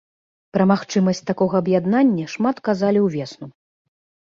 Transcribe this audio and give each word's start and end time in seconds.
Пра 0.55 0.65
магчымасць 0.71 1.21
такога 1.29 1.55
аб'яднання 1.65 2.25
шмат 2.33 2.65
казалі 2.71 3.05
ўвесну. 3.07 3.47